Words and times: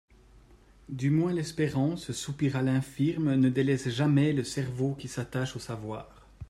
Du 0.89 1.11
moins 1.11 1.31
l'espérance, 1.31 2.11
soupira 2.11 2.63
l'infirme, 2.63 3.35
ne 3.35 3.49
délaisse 3.49 3.87
jamais 3.89 4.33
le 4.33 4.43
cerveau 4.43 4.95
qui 4.95 5.07
s'attache 5.07 5.55
au 5.55 5.59
savoir. 5.59 6.25